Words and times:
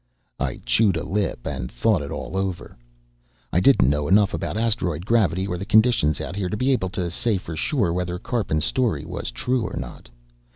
I 0.39 0.59
chewed 0.65 0.97
a 0.97 1.03
lip 1.05 1.45
and 1.45 1.71
thought 1.71 2.01
it 2.01 2.09
all 2.09 2.35
over. 2.35 2.75
I 3.53 3.59
didn't 3.59 3.87
know 3.87 4.07
enough 4.07 4.33
about 4.33 4.57
asteroid 4.57 5.05
gravity 5.05 5.45
or 5.45 5.59
the 5.59 5.63
conditions 5.65 6.19
out 6.19 6.35
here 6.35 6.49
to 6.49 6.57
be 6.57 6.71
able 6.71 6.89
to 6.97 7.11
say 7.11 7.37
for 7.37 7.55
sure 7.55 7.93
whether 7.93 8.17
Karpin's 8.17 8.65
story 8.65 9.05
was 9.05 9.29
true 9.29 9.61
or 9.61 9.77
not. 9.77 10.09